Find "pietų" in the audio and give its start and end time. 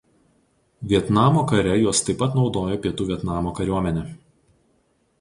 2.87-3.09